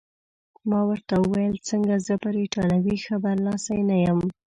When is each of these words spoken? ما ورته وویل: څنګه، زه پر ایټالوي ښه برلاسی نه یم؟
ما 0.69 0.79
ورته 0.89 1.13
وویل: 1.19 1.55
څنګه، 1.69 1.95
زه 2.05 2.13
پر 2.23 2.33
ایټالوي 2.43 2.95
ښه 3.03 3.15
برلاسی 3.25 3.79
نه 3.89 3.97
یم؟ 4.05 4.19